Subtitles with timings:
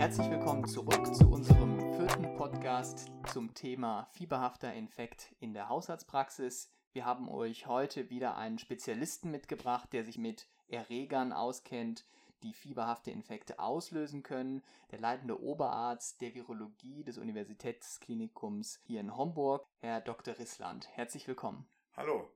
[0.00, 6.72] Herzlich willkommen zurück zu unserem vierten Podcast zum Thema fieberhafter Infekt in der Haushaltspraxis.
[6.94, 12.06] Wir haben euch heute wieder einen Spezialisten mitgebracht, der sich mit Erregern auskennt,
[12.42, 14.62] die fieberhafte Infekte auslösen können.
[14.90, 20.38] Der leitende Oberarzt der Virologie des Universitätsklinikums hier in Homburg, Herr Dr.
[20.38, 20.88] Rissland.
[20.96, 21.68] Herzlich willkommen.
[21.94, 22.26] Hallo.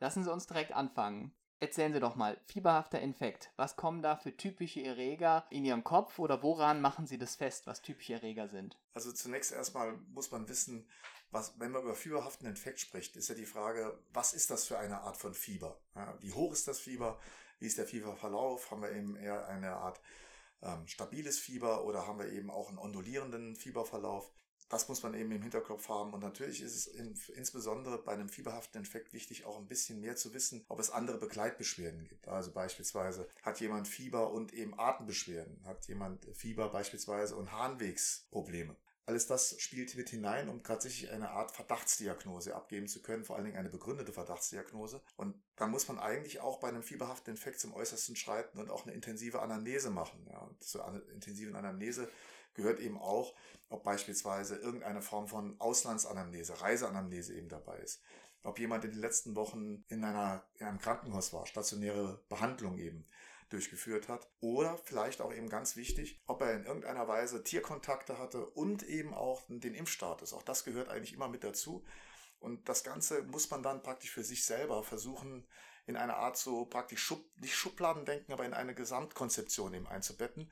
[0.00, 1.34] Lassen Sie uns direkt anfangen.
[1.62, 6.18] Erzählen Sie doch mal, fieberhafter Infekt, was kommen da für typische Erreger in Ihrem Kopf
[6.18, 8.76] oder woran machen Sie das fest, was typische Erreger sind?
[8.94, 10.88] Also zunächst erstmal muss man wissen,
[11.30, 14.76] was, wenn man über fieberhaften Infekt spricht, ist ja die Frage, was ist das für
[14.76, 15.78] eine Art von Fieber?
[15.94, 17.20] Ja, wie hoch ist das Fieber?
[17.60, 18.72] Wie ist der Fieberverlauf?
[18.72, 20.00] Haben wir eben eher eine Art
[20.62, 24.32] ähm, stabiles Fieber oder haben wir eben auch einen ondulierenden Fieberverlauf?
[24.68, 26.12] Das muss man eben im Hinterkopf haben.
[26.14, 30.16] Und natürlich ist es in, insbesondere bei einem fieberhaften Infekt wichtig, auch ein bisschen mehr
[30.16, 32.28] zu wissen, ob es andere Begleitbeschwerden gibt.
[32.28, 38.76] Also beispielsweise hat jemand Fieber und eben Atembeschwerden, hat jemand Fieber beispielsweise und Harnwegsprobleme.
[39.04, 43.46] Alles das spielt mit hinein, um tatsächlich eine Art Verdachtsdiagnose abgeben zu können, vor allen
[43.46, 45.02] Dingen eine begründete Verdachtsdiagnose.
[45.16, 48.86] Und da muss man eigentlich auch bei einem fieberhaften Infekt zum Äußersten schreiten und auch
[48.86, 50.24] eine intensive Anamnese machen.
[50.30, 52.08] Ja, und zur intensiven Anamnese
[52.54, 53.34] gehört eben auch,
[53.68, 58.02] ob beispielsweise irgendeine Form von Auslandsanamnese, Reiseanamnese eben dabei ist.
[58.44, 63.06] Ob jemand in den letzten Wochen in, einer, in einem Krankenhaus war, stationäre Behandlung eben
[63.52, 64.28] durchgeführt hat.
[64.40, 69.14] Oder vielleicht auch eben ganz wichtig, ob er in irgendeiner Weise Tierkontakte hatte und eben
[69.14, 70.32] auch den Impfstatus.
[70.32, 71.84] Auch das gehört eigentlich immer mit dazu.
[72.40, 75.46] Und das Ganze muss man dann praktisch für sich selber versuchen,
[75.86, 80.50] in eine Art so praktisch Schub, nicht Schubladen denken, aber in eine Gesamtkonzeption eben einzubetten.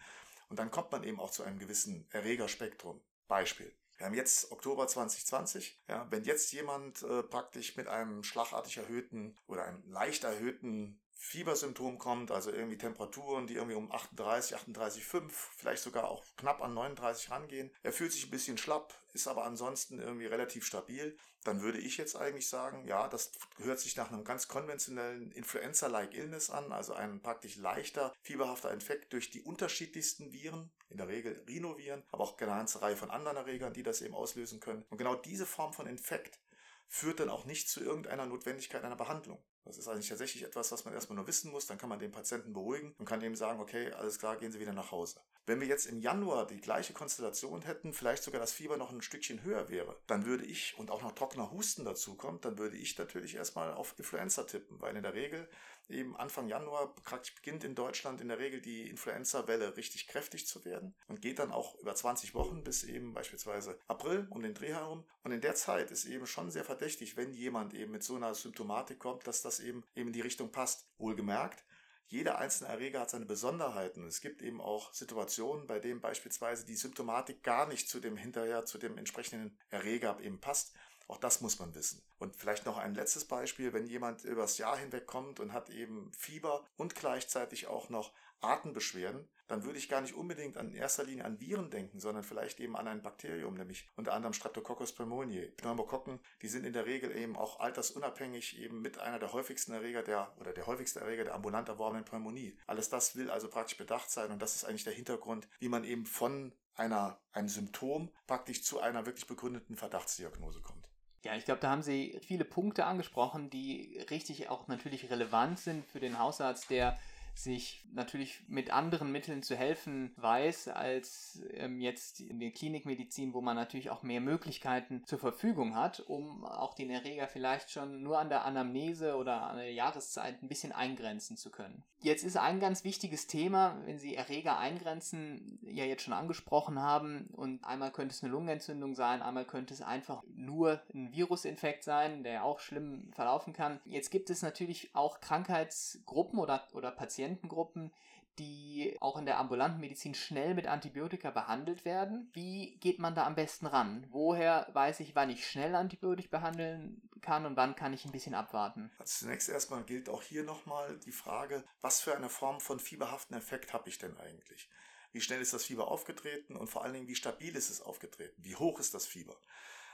[0.51, 3.01] Und dann kommt man eben auch zu einem gewissen Erregerspektrum.
[3.29, 3.73] Beispiel.
[3.97, 5.81] Wir haben jetzt Oktober 2020.
[5.89, 11.99] Ja, wenn jetzt jemand äh, praktisch mit einem schlagartig erhöhten oder einem leicht erhöhten Fiebersymptom
[11.99, 17.31] kommt, also irgendwie Temperaturen, die irgendwie um 38, 38,5, vielleicht sogar auch knapp an 39
[17.31, 17.71] rangehen.
[17.83, 21.17] Er fühlt sich ein bisschen schlapp, ist aber ansonsten irgendwie relativ stabil.
[21.45, 26.15] Dann würde ich jetzt eigentlich sagen, ja, das hört sich nach einem ganz konventionellen Influenza-like
[26.15, 31.45] Illness an, also ein praktisch leichter, fieberhafter Infekt durch die unterschiedlichsten Viren, in der Regel
[31.47, 34.87] Rhinoviren, aber auch eine ganze Reihe von anderen Erregern, die das eben auslösen können.
[34.89, 36.41] Und genau diese Form von Infekt
[36.89, 39.39] führt dann auch nicht zu irgendeiner Notwendigkeit einer Behandlung.
[39.65, 41.67] Das ist eigentlich tatsächlich etwas, was man erstmal nur wissen muss.
[41.67, 44.61] Dann kann man den Patienten beruhigen und kann dem sagen, okay, alles klar, gehen Sie
[44.61, 45.21] wieder nach Hause.
[45.47, 49.03] Wenn wir jetzt im Januar die gleiche Konstellation hätten, vielleicht sogar das Fieber noch ein
[49.03, 52.77] Stückchen höher wäre, dann würde ich, und auch noch trockener Husten dazu kommt, dann würde
[52.77, 55.49] ich natürlich erstmal auf Influenza tippen, weil in der Regel
[55.91, 56.95] eben Anfang Januar
[57.37, 61.53] beginnt in Deutschland in der Regel die Influenza-Welle richtig kräftig zu werden und geht dann
[61.53, 65.05] auch über 20 Wochen bis eben beispielsweise April um den Dreh herum.
[65.23, 68.35] Und in der Zeit ist eben schon sehr verdächtig, wenn jemand eben mit so einer
[68.35, 70.87] Symptomatik kommt, dass das eben, eben in die Richtung passt.
[70.99, 71.65] Wohlgemerkt,
[72.11, 74.09] jeder einzelne Erreger hat seine Besonderheiten.
[74.09, 78.65] Es gibt eben auch Situationen, bei denen beispielsweise die Symptomatik gar nicht zu dem hinterher,
[78.65, 80.75] zu dem entsprechenden Erreger eben passt.
[81.11, 82.01] Auch das muss man wissen.
[82.21, 86.13] Und vielleicht noch ein letztes Beispiel, wenn jemand übers Jahr hinweg kommt und hat eben
[86.17, 91.25] Fieber und gleichzeitig auch noch Atembeschwerden, dann würde ich gar nicht unbedingt an erster Linie
[91.25, 95.49] an Viren denken, sondern vielleicht eben an ein Bakterium, nämlich unter anderem Streptococcus pneumoniae.
[95.57, 100.05] Pneumokokken, die sind in der Regel eben auch altersunabhängig eben mit einer der häufigsten Erreger
[100.05, 102.57] der oder der häufigste Erreger der ambulant erworbenen Pneumonie.
[102.69, 105.83] Alles das will also praktisch bedacht sein und das ist eigentlich der Hintergrund, wie man
[105.83, 110.89] eben von einer, einem Symptom praktisch zu einer wirklich begründeten Verdachtsdiagnose kommt.
[111.23, 115.87] Ja, ich glaube, da haben Sie viele Punkte angesprochen, die richtig auch natürlich relevant sind
[115.87, 116.99] für den Hausarzt, der
[117.35, 123.41] sich natürlich mit anderen Mitteln zu helfen weiß, als ähm, jetzt in der Klinikmedizin, wo
[123.41, 128.19] man natürlich auch mehr Möglichkeiten zur Verfügung hat, um auch den Erreger vielleicht schon nur
[128.19, 131.83] an der Anamnese oder an der Jahreszeit ein bisschen eingrenzen zu können.
[132.03, 137.29] Jetzt ist ein ganz wichtiges Thema, wenn Sie Erreger eingrenzen, ja jetzt schon angesprochen haben
[137.33, 142.23] und einmal könnte es eine Lungenentzündung sein, einmal könnte es einfach nur ein Virusinfekt sein,
[142.23, 143.81] der auch schlimm verlaufen kann.
[143.85, 147.93] Jetzt gibt es natürlich auch Krankheitsgruppen oder, oder Patienten, Patientengruppen,
[148.39, 152.31] die auch in der ambulanten Medizin schnell mit Antibiotika behandelt werden.
[152.33, 154.07] Wie geht man da am besten ran?
[154.11, 158.35] Woher weiß ich, wann ich schnell antibiotisch behandeln kann und wann kann ich ein bisschen
[158.35, 158.91] abwarten?
[158.99, 163.37] Also zunächst erstmal gilt auch hier nochmal die Frage, was für eine Form von fieberhaften
[163.37, 164.71] Effekt habe ich denn eigentlich?
[165.13, 168.43] Wie schnell ist das Fieber aufgetreten und vor allen Dingen, wie stabil ist es aufgetreten?
[168.43, 169.37] Wie hoch ist das Fieber?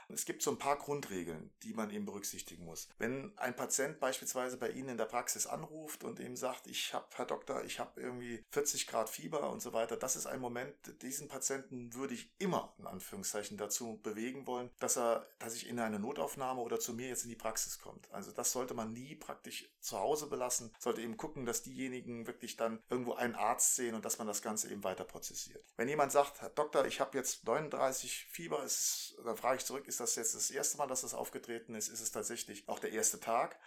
[0.09, 2.87] Es gibt so ein paar Grundregeln, die man eben berücksichtigen muss.
[2.97, 7.07] Wenn ein Patient beispielsweise bei Ihnen in der Praxis anruft und eben sagt, ich habe,
[7.15, 10.73] Herr Doktor, ich habe irgendwie 40 Grad Fieber und so weiter, das ist ein Moment,
[11.01, 15.79] diesen Patienten würde ich immer in Anführungszeichen dazu bewegen wollen, dass er, dass ich in
[15.79, 18.11] eine Notaufnahme oder zu mir jetzt in die Praxis kommt.
[18.11, 22.55] Also das sollte man nie praktisch zu Hause belassen, sollte eben gucken, dass diejenigen wirklich
[22.55, 25.63] dann irgendwo einen Arzt sehen und dass man das Ganze eben weiter prozessiert.
[25.75, 29.87] Wenn jemand sagt, Herr Doktor, ich habe jetzt 39 Fieber, ist, dann frage ich zurück,
[29.87, 31.89] ist das jetzt das erste Mal, dass das aufgetreten ist?
[31.89, 33.59] Ist es tatsächlich auch der erste Tag?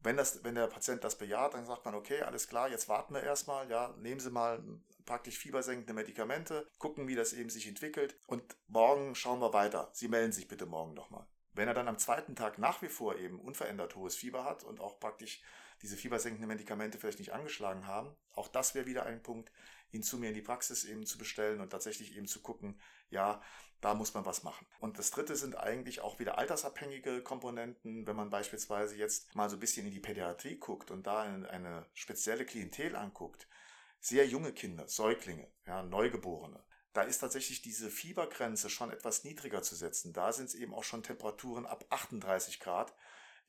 [0.00, 3.14] Wenn, das, wenn der Patient das bejaht, dann sagt man, okay, alles klar, jetzt warten
[3.14, 4.62] wir erstmal, ja, nehmen Sie mal
[5.04, 9.90] praktisch fiebersenkende Medikamente, gucken, wie das eben sich entwickelt und morgen schauen wir weiter.
[9.92, 11.26] Sie melden sich bitte morgen nochmal.
[11.54, 14.80] Wenn er dann am zweiten Tag nach wie vor eben unverändert hohes Fieber hat und
[14.80, 15.42] auch praktisch
[15.82, 19.50] diese fiebersenkenden Medikamente vielleicht nicht angeschlagen haben, auch das wäre wieder ein Punkt,
[19.90, 22.78] ihn zu mir in die Praxis eben zu bestellen und tatsächlich eben zu gucken,
[23.10, 23.40] ja,
[23.80, 24.66] da muss man was machen.
[24.80, 28.06] Und das dritte sind eigentlich auch wieder altersabhängige Komponenten.
[28.06, 31.86] Wenn man beispielsweise jetzt mal so ein bisschen in die Pädiatrie guckt und da eine
[31.94, 33.46] spezielle Klientel anguckt,
[34.00, 39.76] sehr junge Kinder, Säuglinge, ja, Neugeborene, da ist tatsächlich diese Fiebergrenze schon etwas niedriger zu
[39.76, 40.12] setzen.
[40.12, 42.94] Da sind es eben auch schon Temperaturen ab 38 Grad,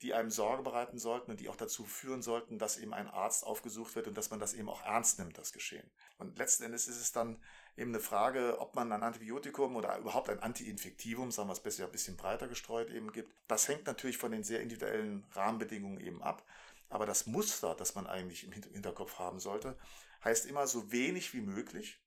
[0.02, 3.44] die einem Sorge bereiten sollten und die auch dazu führen sollten, dass eben ein Arzt
[3.44, 5.90] aufgesucht wird und dass man das eben auch ernst nimmt, das Geschehen.
[6.18, 7.42] Und letzten Endes ist es dann
[7.76, 11.84] eben eine Frage, ob man ein Antibiotikum oder überhaupt ein Antiinfektivum, sagen wir es besser,
[11.84, 13.32] ein bisschen breiter gestreut eben gibt.
[13.48, 16.44] Das hängt natürlich von den sehr individuellen Rahmenbedingungen eben ab.
[16.88, 19.78] Aber das Muster, das man eigentlich im Hinterkopf haben sollte,
[20.24, 22.00] heißt immer so wenig wie möglich.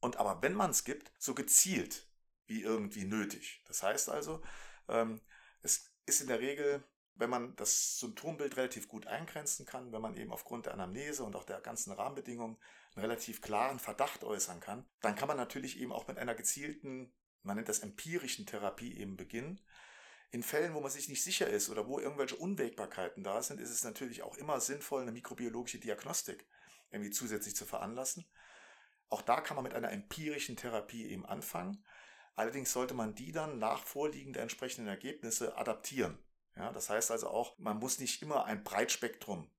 [0.00, 2.06] Und aber wenn man es gibt, so gezielt
[2.46, 3.62] wie irgendwie nötig.
[3.66, 4.42] Das heißt also,
[4.88, 5.20] ähm,
[5.62, 6.82] es ist in der Regel
[7.20, 11.36] wenn man das Symptombild relativ gut eingrenzen kann, wenn man eben aufgrund der Anamnese und
[11.36, 12.56] auch der ganzen Rahmenbedingungen
[12.94, 17.12] einen relativ klaren Verdacht äußern kann, dann kann man natürlich eben auch mit einer gezielten,
[17.42, 19.60] man nennt das empirischen Therapie eben beginnen.
[20.32, 23.70] In Fällen, wo man sich nicht sicher ist oder wo irgendwelche Unwägbarkeiten da sind, ist
[23.70, 26.46] es natürlich auch immer sinnvoll, eine mikrobiologische Diagnostik
[26.90, 28.26] irgendwie zusätzlich zu veranlassen.
[29.08, 31.84] Auch da kann man mit einer empirischen Therapie eben anfangen.
[32.36, 36.18] Allerdings sollte man die dann nach Vorliegen der entsprechenden Ergebnisse adaptieren.
[36.56, 39.50] Ja, das heißt also auch, man muss nicht immer ein Breitspektrum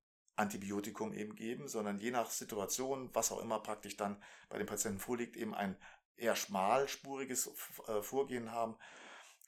[0.42, 5.00] Antibiotikum eben geben, sondern je nach Situation, was auch immer praktisch dann bei dem Patienten
[5.00, 5.78] vorliegt, eben ein
[6.18, 7.52] eher schmalspuriges
[7.88, 8.76] äh, Vorgehen haben.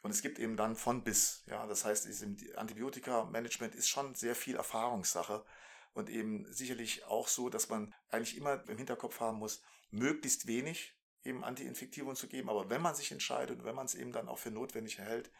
[0.03, 1.43] Und es gibt eben dann von bis.
[1.47, 2.07] Ja, das heißt,
[2.55, 5.45] Antibiotika-Management ist schon sehr viel Erfahrungssache
[5.93, 10.97] und eben sicherlich auch so, dass man eigentlich immer im Hinterkopf haben muss, möglichst wenig
[11.23, 12.49] eben Antiinfektivum zu geben.
[12.49, 15.31] Aber wenn man sich entscheidet und wenn man es eben dann auch für notwendig erhält,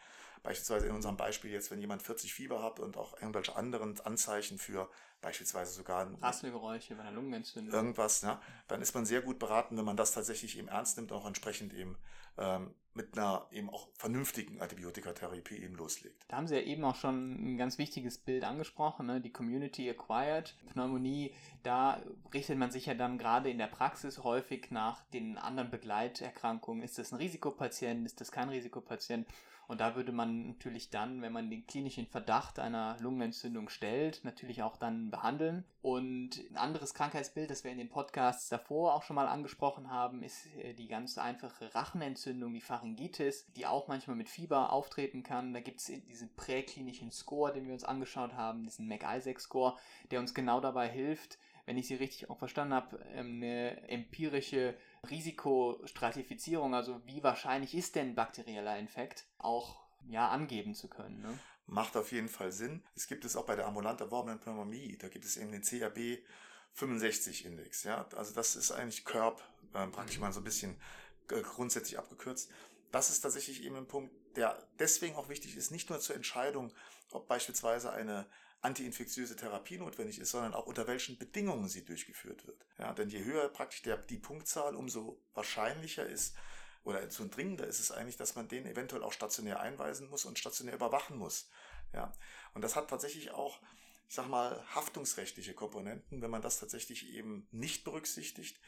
[0.44, 4.58] Beispielsweise in unserem Beispiel jetzt, wenn jemand 40 Fieber hat und auch irgendwelche anderen Anzeichen
[4.58, 4.90] für
[5.22, 7.74] beispielsweise sogar Rasselgeräusche bei einer Lungenentzündung.
[7.74, 11.12] Irgendwas, ja, dann ist man sehr gut beraten, wenn man das tatsächlich eben ernst nimmt
[11.12, 11.96] und auch entsprechend eben
[12.36, 16.24] ähm, mit einer eben auch vernünftigen Antibiotikatherapie eben loslegt.
[16.28, 19.20] Da haben Sie ja eben auch schon ein ganz wichtiges Bild angesprochen, ne?
[19.22, 21.34] die Community Acquired Pneumonie.
[21.62, 22.02] Da
[22.34, 26.82] richtet man sich ja dann gerade in der Praxis häufig nach den anderen Begleiterkrankungen.
[26.82, 28.04] Ist das ein Risikopatient?
[28.04, 29.26] Ist das kein Risikopatient?
[29.66, 34.62] Und da würde man natürlich dann, wenn man den klinischen Verdacht einer Lungenentzündung stellt, natürlich
[34.62, 35.64] auch dann behandeln.
[35.82, 40.22] Und ein anderes Krankheitsbild, das wir in den Podcasts davor auch schon mal angesprochen haben,
[40.22, 45.52] ist äh, die ganz einfache Rachenentzündung, die Pharyngitis, die auch manchmal mit Fieber auftreten kann.
[45.52, 49.76] Da gibt es diesen präklinischen Score, den wir uns angeschaut haben, diesen McIsaac-Score,
[50.10, 54.74] der uns genau dabei hilft, wenn ich sie richtig auch verstanden habe, ähm, eine empirische
[55.04, 61.22] Risikostratifizierung, also wie wahrscheinlich ist denn bakterieller Infekt, auch ja, angeben zu können.
[61.22, 61.38] Ne?
[61.66, 62.82] Macht auf jeden Fall Sinn.
[62.94, 64.98] Es gibt es auch bei der ambulant erworbenen Pneumonie.
[64.98, 66.18] Da gibt es eben den CAB
[66.74, 67.84] 65 Index.
[67.84, 68.06] Ja?
[68.16, 69.40] Also das ist eigentlich CURB,
[69.74, 70.76] äh, praktisch mal so ein bisschen
[71.30, 72.50] äh, grundsätzlich abgekürzt.
[72.92, 76.72] Das ist tatsächlich eben ein Punkt, der deswegen auch wichtig ist, nicht nur zur Entscheidung,
[77.10, 78.26] ob beispielsweise eine
[78.64, 82.64] antiinfektiöse Therapie notwendig ist, sondern auch unter welchen Bedingungen sie durchgeführt wird.
[82.78, 86.34] Ja, denn je höher praktisch der, die Punktzahl, umso wahrscheinlicher ist
[86.82, 90.38] oder so dringender ist es eigentlich, dass man den eventuell auch stationär einweisen muss und
[90.38, 91.50] stationär überwachen muss.
[91.92, 92.12] Ja,
[92.54, 93.60] und das hat tatsächlich auch,
[94.08, 96.22] ich sag mal, haftungsrechtliche Komponenten.
[96.22, 98.58] Wenn man das tatsächlich eben nicht berücksichtigt,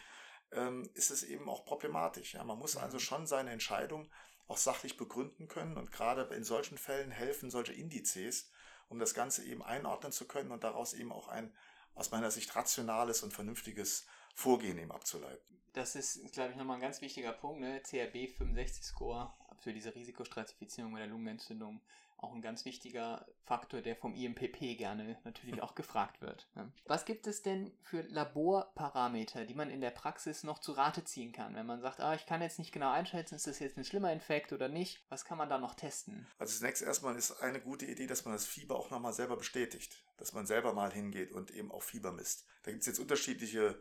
[0.52, 2.34] ähm, ist es eben auch problematisch.
[2.34, 3.00] Ja, man muss also mhm.
[3.00, 4.10] schon seine Entscheidung
[4.46, 8.50] auch sachlich begründen können und gerade in solchen Fällen helfen solche Indizes,
[8.88, 11.52] um das Ganze eben einordnen zu können und daraus eben auch ein
[11.94, 15.58] aus meiner Sicht rationales und vernünftiges Vorgehen eben abzuleiten.
[15.72, 17.80] Das ist, glaube ich, nochmal ein ganz wichtiger Punkt, ne?
[17.82, 21.80] CRB 65 Score für diese Risikostratifizierung bei der Lungenentzündung.
[22.18, 26.48] Auch ein ganz wichtiger Faktor, der vom IMPP gerne natürlich auch gefragt wird.
[26.54, 26.72] Ne?
[26.86, 31.32] Was gibt es denn für Laborparameter, die man in der Praxis noch zu Rate ziehen
[31.32, 31.54] kann?
[31.54, 34.12] Wenn man sagt, ah, ich kann jetzt nicht genau einschätzen, ist das jetzt ein schlimmer
[34.12, 35.04] Infekt oder nicht?
[35.08, 36.26] Was kann man da noch testen?
[36.38, 40.02] Also zunächst erstmal ist eine gute Idee, dass man das Fieber auch nochmal selber bestätigt.
[40.16, 42.46] Dass man selber mal hingeht und eben auch Fieber misst.
[42.62, 43.78] Da gibt es jetzt unterschiedliche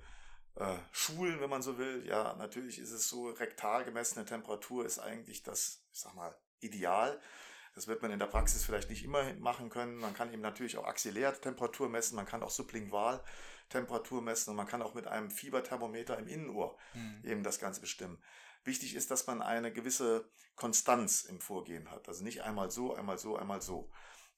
[0.55, 2.05] äh, Schulen, wenn man so will.
[2.05, 7.19] Ja, natürlich ist es so, rektal gemessene Temperatur ist eigentlich das, ich sag mal, Ideal.
[7.75, 9.97] Das wird man in der Praxis vielleicht nicht immer machen können.
[9.97, 13.21] Man kann eben natürlich auch Axillärtemperatur messen, man kann auch sublingual
[13.69, 17.21] Temperatur messen und man kann auch mit einem Fieberthermometer im Innenohr mhm.
[17.23, 18.17] eben das Ganze bestimmen.
[18.63, 22.07] Wichtig ist, dass man eine gewisse Konstanz im Vorgehen hat.
[22.07, 23.89] Also nicht einmal so, einmal so, einmal so.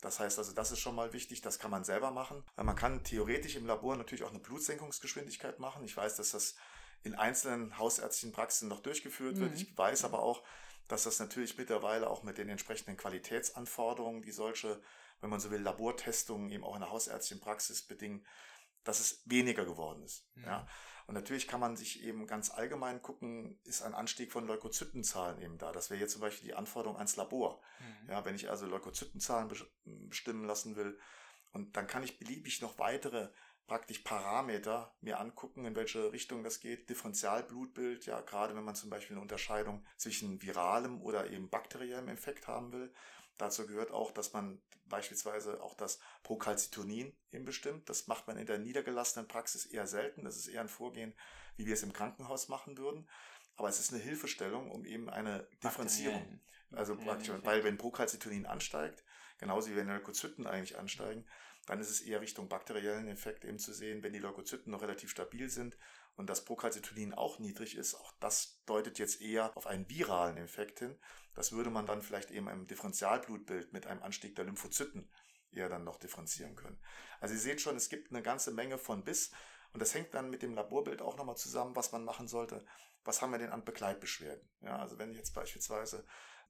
[0.01, 2.43] Das heißt also, das ist schon mal wichtig, das kann man selber machen.
[2.55, 5.83] Man kann theoretisch im Labor natürlich auch eine Blutsenkungsgeschwindigkeit machen.
[5.83, 6.55] Ich weiß, dass das
[7.03, 9.51] in einzelnen hausärztlichen Praxen noch durchgeführt wird.
[9.51, 9.57] Mhm.
[9.57, 10.43] Ich weiß aber auch,
[10.87, 14.81] dass das natürlich mittlerweile auch mit den entsprechenden Qualitätsanforderungen, die solche,
[15.21, 18.25] wenn man so will, Labortestungen eben auch in der hausärztlichen Praxis bedingen,
[18.83, 20.25] dass es weniger geworden ist.
[20.35, 20.45] Mhm.
[20.45, 20.67] Ja.
[21.07, 25.57] Und natürlich kann man sich eben ganz allgemein gucken, ist ein Anstieg von Leukozytenzahlen eben
[25.57, 25.71] da.
[25.71, 27.61] Das wäre jetzt zum Beispiel die Anforderung ans Labor.
[27.79, 28.09] Mhm.
[28.09, 29.49] Ja, wenn ich also Leukozytenzahlen
[29.85, 30.99] bestimmen lassen will,
[31.53, 33.29] und dann kann ich beliebig noch weitere
[33.67, 36.89] praktisch Parameter mir angucken, in welche Richtung das geht.
[36.89, 42.47] Differentialblutbild, ja, gerade wenn man zum Beispiel eine Unterscheidung zwischen viralem oder eben bakteriellem Infekt
[42.47, 42.93] haben will.
[43.37, 47.89] Dazu gehört auch, dass man beispielsweise auch das Procalcitonin eben bestimmt.
[47.89, 50.23] Das macht man in der niedergelassenen Praxis eher selten.
[50.23, 51.13] Das ist eher ein Vorgehen,
[51.57, 53.07] wie wir es im Krankenhaus machen würden.
[53.57, 56.39] Aber es ist eine Hilfestellung, um eben eine Differenzierung.
[56.71, 59.03] Also praktisch, weil wenn Procalcitonin ansteigt,
[59.39, 61.25] genauso wie wenn Leukozyten eigentlich ansteigen,
[61.67, 65.11] dann ist es eher Richtung bakteriellen Effekt eben zu sehen, wenn die Leukozyten noch relativ
[65.11, 65.77] stabil sind
[66.15, 67.93] und das Procalcitonin auch niedrig ist.
[67.93, 70.97] Auch das deutet jetzt eher auf einen viralen Effekt hin.
[71.35, 75.11] Das würde man dann vielleicht eben im Differentialblutbild mit einem Anstieg der Lymphozyten
[75.51, 76.79] eher dann noch differenzieren können.
[77.19, 79.31] Also ihr seht schon, es gibt eine ganze Menge von bis
[79.73, 82.65] und das hängt dann mit dem Laborbild auch nochmal zusammen, was man machen sollte.
[83.03, 84.49] Was haben wir denn an Begleitbeschwerden?
[84.61, 86.05] Ja, also wenn jetzt beispielsweise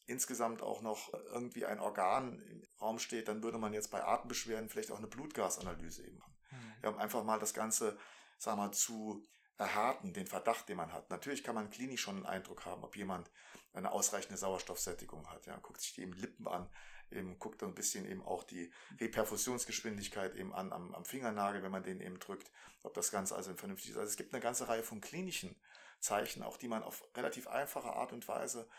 [0.06, 4.70] insgesamt auch noch irgendwie ein Organ im Raum steht, dann würde man jetzt bei Atembeschwerden
[4.70, 6.36] vielleicht auch eine Blutgasanalyse eben machen.
[6.52, 6.74] Mhm.
[6.84, 7.98] Ja, um einfach mal das Ganze,
[8.38, 9.26] sagen wir mal, zu
[9.58, 11.10] erharten, den Verdacht, den man hat.
[11.10, 13.30] Natürlich kann man klinisch schon einen Eindruck haben, ob jemand
[13.74, 15.46] eine ausreichende Sauerstoffsättigung hat.
[15.46, 16.70] Ja, guckt sich die eben Lippen an,
[17.12, 21.84] eben guckt ein bisschen eben auch die Reperfusionsgeschwindigkeit eben an am, am Fingernagel, wenn man
[21.84, 22.52] den eben drückt,
[22.84, 23.98] ob das Ganze also vernünftig ist.
[23.98, 25.56] Also es gibt eine ganze Reihe von klinischen
[26.00, 28.70] Zeichen, auch die man auf relativ einfache Art und Weise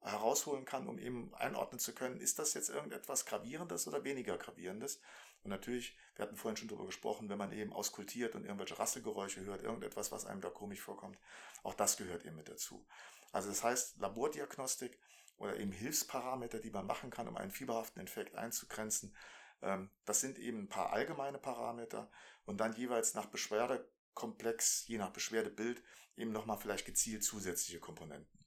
[0.00, 5.00] herausholen kann, um eben einordnen zu können, ist das jetzt irgendetwas Gravierendes oder weniger Gravierendes.
[5.42, 9.44] Und natürlich, wir hatten vorhin schon darüber gesprochen, wenn man eben auskultiert und irgendwelche Rasselgeräusche
[9.44, 11.18] hört, irgendetwas, was einem da komisch vorkommt,
[11.62, 12.86] auch das gehört eben mit dazu.
[13.32, 14.98] Also das heißt, Labordiagnostik
[15.36, 19.14] oder eben Hilfsparameter, die man machen kann, um einen fieberhaften Infekt einzugrenzen,
[19.62, 22.10] ähm, das sind eben ein paar allgemeine Parameter
[22.44, 25.82] und dann jeweils nach Beschwerdekomplex, je nach Beschwerdebild,
[26.16, 28.37] eben nochmal vielleicht gezielt zusätzliche Komponenten.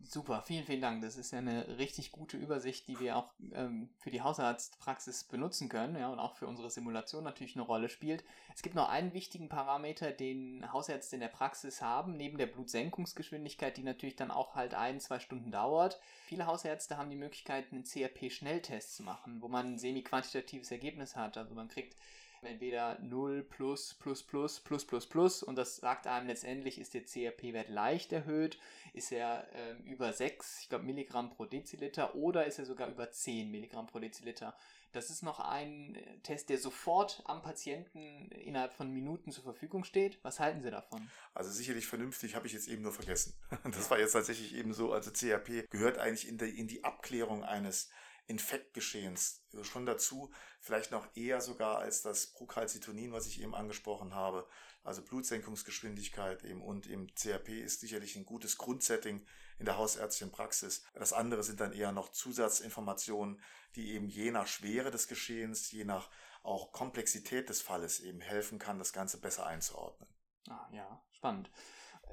[0.00, 1.02] Super, vielen, vielen Dank.
[1.02, 5.68] Das ist ja eine richtig gute Übersicht, die wir auch ähm, für die Hausarztpraxis benutzen
[5.68, 8.24] können ja, und auch für unsere Simulation natürlich eine Rolle spielt.
[8.54, 13.76] Es gibt noch einen wichtigen Parameter, den Hausärzte in der Praxis haben, neben der Blutsenkungsgeschwindigkeit,
[13.76, 16.00] die natürlich dann auch halt ein, zwei Stunden dauert.
[16.26, 21.36] Viele Hausärzte haben die Möglichkeit, einen CRP-Schnelltest zu machen, wo man ein semi-quantitatives Ergebnis hat.
[21.36, 21.96] Also man kriegt
[22.44, 27.04] entweder 0 plus plus plus plus plus plus und das sagt einem letztendlich, ist der
[27.04, 28.58] CRP-Wert leicht erhöht,
[28.92, 33.10] ist er äh, über 6, ich glaube Milligramm pro Deziliter oder ist er sogar über
[33.10, 34.56] 10 Milligramm pro Deziliter.
[34.92, 39.84] Das ist noch ein äh, Test, der sofort am Patienten innerhalb von Minuten zur Verfügung
[39.84, 40.18] steht.
[40.22, 41.10] Was halten Sie davon?
[41.34, 43.34] Also sicherlich vernünftig, habe ich jetzt eben nur vergessen.
[43.64, 47.44] Das war jetzt tatsächlich eben so, also CRP gehört eigentlich in, der, in die Abklärung
[47.44, 47.90] eines
[48.28, 50.30] Infektgeschehens schon dazu,
[50.60, 54.46] vielleicht noch eher sogar als das Procalcitonin, was ich eben angesprochen habe.
[54.84, 59.26] Also Blutsenkungsgeschwindigkeit eben und eben CRP ist sicherlich ein gutes Grundsetting
[59.58, 60.84] in der hausärztlichen Praxis.
[60.94, 63.40] Das andere sind dann eher noch Zusatzinformationen,
[63.76, 66.10] die eben je nach Schwere des Geschehens, je nach
[66.42, 70.08] auch Komplexität des Falles eben helfen kann, das Ganze besser einzuordnen.
[70.48, 71.50] Ah, ja, spannend.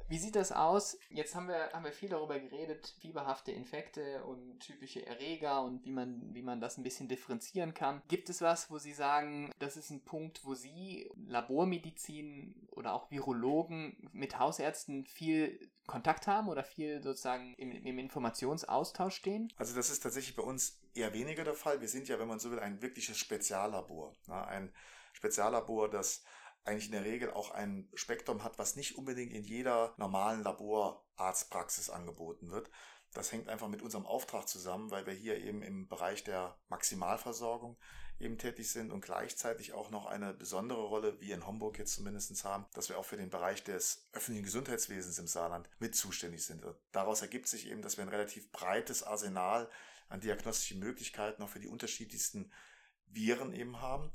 [0.07, 0.97] Wie sieht das aus?
[1.09, 5.91] Jetzt haben wir, haben wir viel darüber geredet, fieberhafte Infekte und typische Erreger und wie
[5.91, 8.03] man, wie man das ein bisschen differenzieren kann.
[8.07, 13.09] Gibt es was, wo Sie sagen, das ist ein Punkt, wo Sie Labormedizin oder auch
[13.09, 19.51] Virologen mit Hausärzten viel Kontakt haben oder viel sozusagen im, im Informationsaustausch stehen?
[19.57, 21.81] Also das ist tatsächlich bei uns eher weniger der Fall.
[21.81, 24.13] Wir sind ja, wenn man so will, ein wirkliches Speziallabor.
[24.27, 24.71] Ein
[25.13, 26.23] Speziallabor, das
[26.65, 31.89] eigentlich in der Regel auch ein Spektrum hat, was nicht unbedingt in jeder normalen Laborarztpraxis
[31.89, 32.69] angeboten wird.
[33.13, 37.77] Das hängt einfach mit unserem Auftrag zusammen, weil wir hier eben im Bereich der Maximalversorgung
[38.19, 42.43] eben tätig sind und gleichzeitig auch noch eine besondere Rolle, wie in Homburg jetzt zumindest
[42.43, 46.65] haben, dass wir auch für den Bereich des öffentlichen Gesundheitswesens im Saarland mit zuständig sind.
[46.91, 49.69] Daraus ergibt sich eben, dass wir ein relativ breites Arsenal
[50.09, 52.51] an diagnostischen Möglichkeiten auch für die unterschiedlichsten
[53.05, 54.11] Viren eben haben.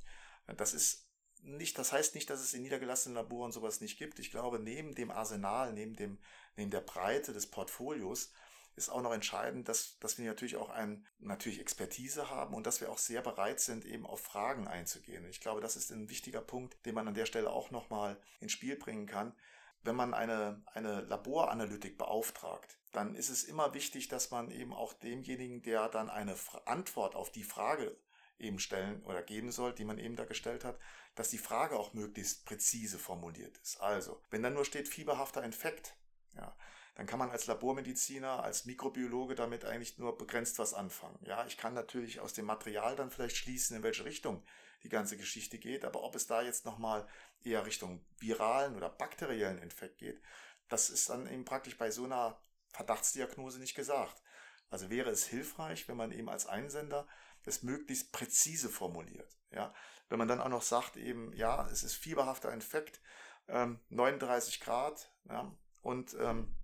[0.57, 1.10] Das ist
[1.43, 4.19] nicht, das heißt nicht, dass es in niedergelassenen Laboren sowas nicht gibt.
[4.19, 6.19] Ich glaube, neben dem Arsenal, neben dem,
[6.57, 8.33] neben der Breite des Portfolios
[8.77, 12.81] ist auch noch entscheidend, dass, dass wir natürlich auch ein, natürlich Expertise haben und dass
[12.81, 15.29] wir auch sehr bereit sind, eben auf Fragen einzugehen.
[15.29, 18.53] Ich glaube, das ist ein wichtiger Punkt, den man an der Stelle auch nochmal ins
[18.53, 19.35] Spiel bringen kann.
[19.83, 24.93] Wenn man eine, eine Laboranalytik beauftragt, dann ist es immer wichtig, dass man eben auch
[24.93, 26.35] demjenigen, der dann eine
[26.67, 27.97] Antwort auf die Frage
[28.41, 30.79] eben stellen oder geben soll, die man eben da gestellt hat,
[31.15, 33.81] dass die Frage auch möglichst präzise formuliert ist.
[33.81, 35.95] Also, wenn dann nur steht fieberhafter Infekt,
[36.35, 36.57] ja,
[36.95, 41.19] dann kann man als Labormediziner, als Mikrobiologe damit eigentlich nur begrenzt was anfangen.
[41.23, 44.45] Ja, ich kann natürlich aus dem Material dann vielleicht schließen, in welche Richtung
[44.83, 47.07] die ganze Geschichte geht, aber ob es da jetzt nochmal
[47.43, 50.21] eher Richtung viralen oder bakteriellen Infekt geht,
[50.69, 54.23] das ist dann eben praktisch bei so einer Verdachtsdiagnose nicht gesagt.
[54.71, 57.07] Also wäre es hilfreich, wenn man eben als Einsender
[57.45, 59.37] es möglichst präzise formuliert.
[59.51, 59.75] Ja,
[60.09, 63.01] wenn man dann auch noch sagt eben, ja, es ist fieberhafter Infekt,
[63.49, 66.55] ähm, 39 Grad, ja, und ähm,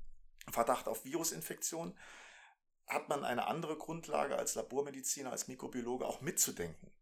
[0.50, 1.98] Verdacht auf Virusinfektion,
[2.86, 6.92] hat man eine andere Grundlage als Labormediziner, als Mikrobiologe auch mitzudenken.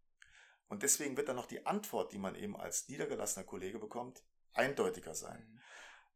[0.69, 4.23] Und deswegen wird dann noch die Antwort, die man eben als niedergelassener Kollege bekommt,
[4.55, 5.47] eindeutiger sein.
[5.47, 5.61] Mhm.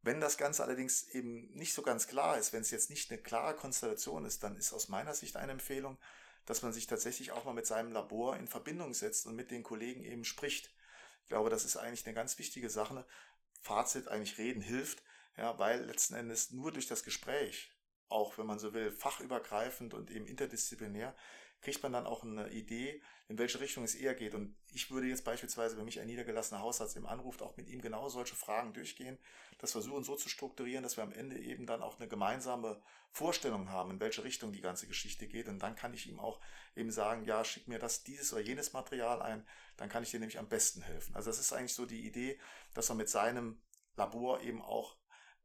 [0.01, 3.21] Wenn das Ganze allerdings eben nicht so ganz klar ist, wenn es jetzt nicht eine
[3.21, 5.97] klare Konstellation ist, dann ist aus meiner Sicht eine Empfehlung,
[6.49, 9.61] dass man sich tatsächlich auch mal mit seinem Labor in Verbindung setzt und mit den
[9.61, 10.73] Kollegen eben spricht.
[11.21, 13.05] Ich glaube, das ist eigentlich eine ganz wichtige Sache.
[13.61, 15.03] Fazit eigentlich reden hilft,
[15.37, 17.71] ja, weil letzten Endes nur durch das Gespräch,
[18.07, 21.15] auch wenn man so will, fachübergreifend und eben interdisziplinär,
[21.61, 24.33] kriegt man dann auch eine Idee, in welche Richtung es eher geht.
[24.33, 27.81] Und ich würde jetzt beispielsweise, wenn mich ein niedergelassener Hausarzt im anruft, auch mit ihm
[27.81, 29.17] genau solche Fragen durchgehen,
[29.59, 33.69] das versuchen so zu strukturieren, dass wir am Ende eben dann auch eine gemeinsame Vorstellung
[33.69, 35.47] haben, in welche Richtung die ganze Geschichte geht.
[35.47, 36.39] Und dann kann ich ihm auch
[36.75, 39.45] eben sagen, ja, schick mir das, dieses oder jenes Material ein,
[39.77, 41.15] dann kann ich dir nämlich am besten helfen.
[41.15, 42.39] Also das ist eigentlich so die Idee,
[42.73, 43.61] dass man mit seinem
[43.95, 44.98] Labor eben auch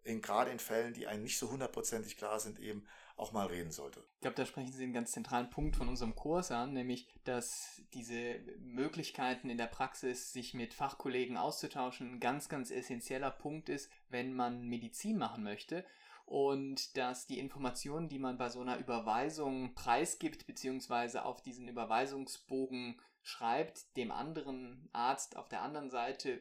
[0.04, 3.70] in, gerade in Fällen, die einem nicht so hundertprozentig klar sind, eben auch mal reden
[3.70, 4.00] sollte.
[4.16, 7.82] Ich glaube, da sprechen Sie einen ganz zentralen Punkt von unserem Kurs an, nämlich, dass
[7.92, 13.90] diese Möglichkeiten in der Praxis, sich mit Fachkollegen auszutauschen, ein ganz, ganz essentieller Punkt ist,
[14.08, 15.84] wenn man Medizin machen möchte
[16.26, 23.00] und dass die Informationen, die man bei so einer Überweisung preisgibt, beziehungsweise auf diesen Überweisungsbogen
[23.22, 26.40] schreibt, dem anderen Arzt auf der anderen Seite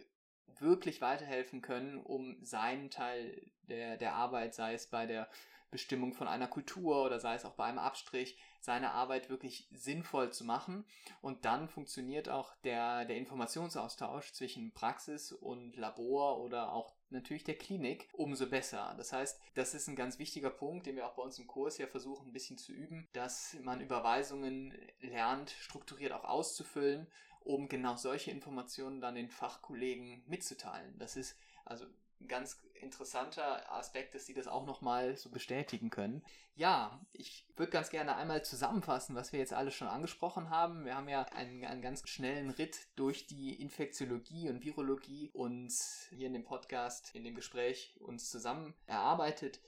[0.60, 5.30] wirklich weiterhelfen können, um seinen Teil der, der Arbeit, sei es bei der
[5.74, 10.32] Bestimmung von einer Kultur oder sei es auch bei einem Abstrich, seine Arbeit wirklich sinnvoll
[10.32, 10.86] zu machen.
[11.22, 17.58] Und dann funktioniert auch der, der Informationsaustausch zwischen Praxis und Labor oder auch natürlich der
[17.58, 18.94] Klinik umso besser.
[18.98, 21.80] Das heißt, das ist ein ganz wichtiger Punkt, den wir auch bei uns im Kurs
[21.80, 27.08] ja versuchen ein bisschen zu üben, dass man Überweisungen lernt, strukturiert auch auszufüllen
[27.46, 30.98] um genau solche Informationen dann den Fachkollegen mitzuteilen.
[30.98, 31.86] Das ist also
[32.22, 36.24] ein ganz interessanter Aspekt, dass sie das auch nochmal so bestätigen können.
[36.56, 40.86] Ja, ich würde ganz gerne einmal zusammenfassen, was wir jetzt alles schon angesprochen haben.
[40.86, 46.28] Wir haben ja einen, einen ganz schnellen Ritt durch die Infektiologie und Virologie uns hier
[46.28, 49.62] in dem Podcast, in dem Gespräch uns zusammen erarbeitet.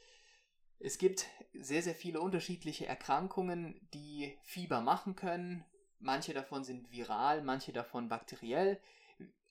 [0.79, 5.65] Es gibt sehr, sehr viele unterschiedliche Erkrankungen, die Fieber machen können.
[5.99, 8.79] Manche davon sind viral, manche davon bakteriell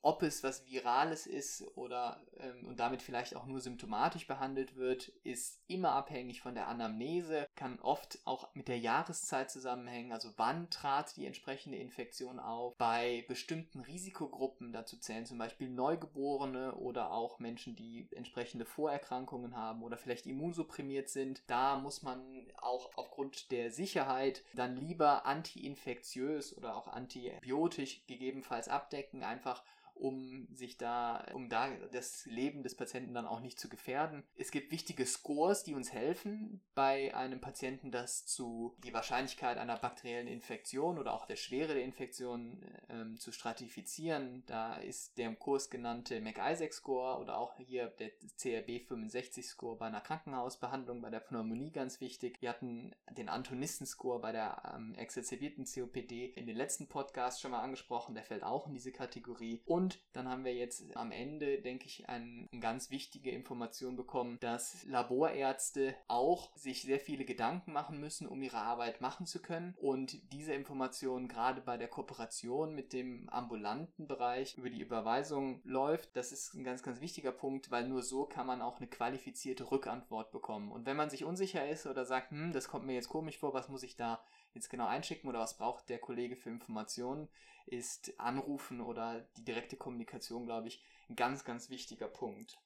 [0.04, 5.08] ob es was Virales ist oder ähm, und damit vielleicht auch nur symptomatisch behandelt wird,
[5.24, 10.68] ist immer abhängig von der Anamnese, kann oft auch mit der Jahreszeit zusammenhängen, also wann
[10.68, 12.76] trat die entsprechende Infektion auf.
[12.76, 19.82] Bei bestimmten Risikogruppen, dazu zählen zum Beispiel Neugeborene oder auch Menschen, die entsprechende Vorerkrankungen haben
[19.82, 22.22] oder vielleicht immunsupprimiert sind, da muss man
[22.58, 29.64] auch aufgrund der Sicherheit dann lieber antiinfektiös oder auch antibiotisch gegebenenfalls abdecken, einfach
[29.94, 34.24] um sich da, um da das Leben des Patienten dann auch nicht zu gefährden.
[34.36, 39.76] Es gibt wichtige Scores, die uns helfen, bei einem Patienten das zu, die Wahrscheinlichkeit einer
[39.76, 44.42] bakteriellen Infektion oder auch der Schwere der Infektion ähm, zu stratifizieren.
[44.46, 50.00] Da ist der im Kurs genannte McIsaac-Score oder auch hier der CRB 65-Score bei einer
[50.00, 52.42] Krankenhausbehandlung, bei der Pneumonie ganz wichtig.
[52.42, 57.62] Wir hatten den Antonissen-Score bei der ähm, exazerbierten COPD in den letzten Podcasts schon mal
[57.62, 59.62] angesprochen, der fällt auch in diese Kategorie.
[59.66, 64.38] Und Und dann haben wir jetzt am Ende, denke ich, eine, ganz wichtige Information bekommen,
[64.40, 69.74] dass Laborärzte auch sich sehr viele Gedanken machen müssen, um ihre Arbeit machen zu können.
[69.76, 76.16] Und diese Information gerade bei der Kooperation mit dem ambulanten Bereich über die Überweisung läuft,
[76.16, 79.70] das ist ein ganz, ganz wichtiger Punkt, weil nur so kann man auch eine qualifizierte
[79.70, 80.72] Rückantwort bekommen.
[80.72, 83.52] Und wenn man sich unsicher ist oder sagt, hm, das kommt mir jetzt komisch vor,
[83.52, 87.28] was muss ich da jetzt genau einschicken oder was braucht der Kollege für Informationen,
[87.66, 92.58] ist Anrufen oder die direkte Kommunikation, glaube ich, ein ganz, ganz wichtiger Punkt.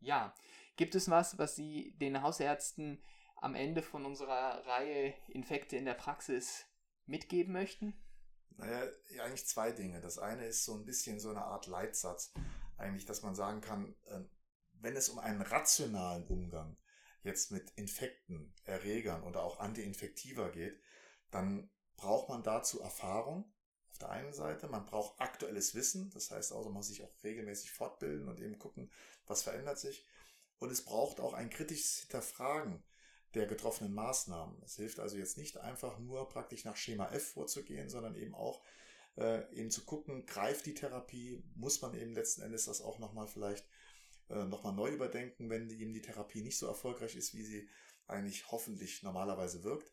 [0.00, 0.34] Ja,
[0.76, 3.02] gibt es was, was Sie den Hausärzten
[3.36, 6.66] am Ende von unserer Reihe Infekte in der Praxis
[7.06, 7.94] mitgeben möchten?
[8.56, 8.86] Naja,
[9.22, 10.00] eigentlich zwei Dinge.
[10.00, 12.32] Das eine ist so ein bisschen so eine Art Leitsatz,
[12.76, 14.30] eigentlich, dass man sagen kann, ähm,
[14.74, 16.76] wenn es um einen rationalen Umgang
[17.22, 20.80] jetzt mit Infekten, Erregern oder auch Antiinfektiva geht,
[21.30, 23.53] dann braucht man dazu Erfahrung
[23.94, 24.66] auf der einen Seite.
[24.66, 28.58] Man braucht aktuelles Wissen, das heißt also, man muss sich auch regelmäßig fortbilden und eben
[28.58, 28.90] gucken,
[29.26, 30.04] was verändert sich.
[30.58, 32.82] Und es braucht auch ein kritisches Hinterfragen
[33.34, 34.60] der getroffenen Maßnahmen.
[34.64, 38.64] Es hilft also jetzt nicht einfach nur praktisch nach Schema F vorzugehen, sondern eben auch
[39.16, 43.28] äh, eben zu gucken, greift die Therapie, muss man eben letzten Endes das auch nochmal
[43.28, 43.64] vielleicht
[44.28, 47.68] äh, nochmal neu überdenken, wenn die, eben die Therapie nicht so erfolgreich ist, wie sie
[48.08, 49.92] eigentlich hoffentlich normalerweise wirkt.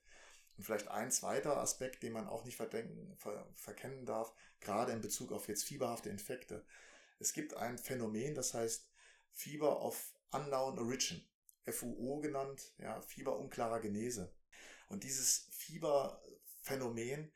[0.61, 5.01] Und vielleicht ein zweiter Aspekt, den man auch nicht verdenken, ver, verkennen darf, gerade in
[5.01, 6.63] Bezug auf jetzt fieberhafte Infekte.
[7.17, 8.87] Es gibt ein Phänomen, das heißt
[9.31, 11.27] Fieber of Unknown Origin,
[11.65, 14.35] FUO genannt, ja, Fieber unklarer Genese.
[14.87, 17.33] Und dieses Fieberphänomen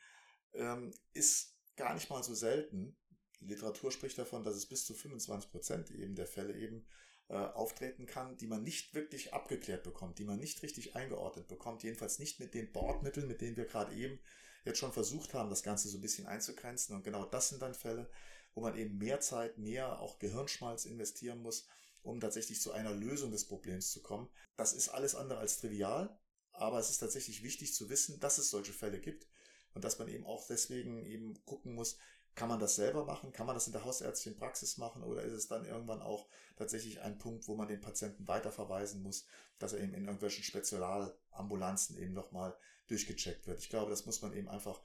[0.53, 2.95] ähm, ist gar nicht mal so selten.
[3.39, 6.85] Die Literatur spricht davon, dass es bis zu 25 Prozent eben der Fälle eben
[7.27, 11.83] äh, auftreten kann, die man nicht wirklich abgeklärt bekommt, die man nicht richtig eingeordnet bekommt,
[11.83, 14.19] jedenfalls nicht mit den Bordmitteln, mit denen wir gerade eben
[14.63, 16.95] jetzt schon versucht haben, das Ganze so ein bisschen einzugrenzen.
[16.95, 18.09] Und genau das sind dann Fälle,
[18.53, 21.67] wo man eben mehr Zeit, mehr auch Gehirnschmalz investieren muss,
[22.01, 24.29] um tatsächlich zu einer Lösung des Problems zu kommen.
[24.55, 26.17] Das ist alles andere als trivial,
[26.51, 29.27] aber es ist tatsächlich wichtig zu wissen, dass es solche Fälle gibt
[29.73, 31.97] und dass man eben auch deswegen eben gucken muss,
[32.35, 33.31] kann man das selber machen?
[33.31, 35.03] Kann man das in der hausärztlichen Praxis machen?
[35.03, 39.25] Oder ist es dann irgendwann auch tatsächlich ein Punkt, wo man den Patienten weiterverweisen muss,
[39.57, 42.55] dass er eben in irgendwelchen Spezialambulanzen eben nochmal
[42.87, 43.59] durchgecheckt wird?
[43.59, 44.81] Ich glaube, das muss man eben einfach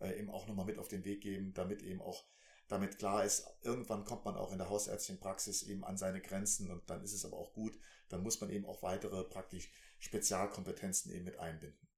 [0.00, 2.24] äh, eben auch nochmal mit auf den Weg geben, damit eben auch
[2.68, 6.70] damit klar ist, irgendwann kommt man auch in der hausärztlichen Praxis eben an seine Grenzen
[6.70, 7.78] und dann ist es aber auch gut.
[8.08, 11.88] Dann muss man eben auch weitere praktisch Spezialkompetenzen eben mit einbinden.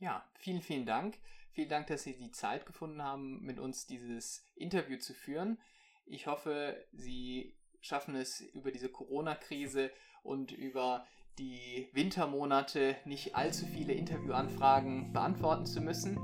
[0.00, 1.18] Ja, vielen, vielen Dank.
[1.52, 5.58] Vielen Dank, dass Sie die Zeit gefunden haben, mit uns dieses Interview zu führen.
[6.04, 9.90] Ich hoffe, Sie schaffen es über diese Corona-Krise
[10.22, 11.06] und über
[11.38, 16.18] die Wintermonate nicht allzu viele Interviewanfragen beantworten zu müssen.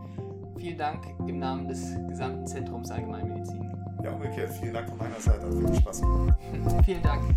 [0.59, 3.71] Vielen Dank im Namen des gesamten Zentrums Allgemeinmedizin.
[4.03, 4.53] Ja, umgekehrt.
[4.53, 5.47] Vielen Dank von meiner Seite.
[5.47, 6.39] Hat viel Spaß gemacht.
[6.85, 7.37] Vielen Dank.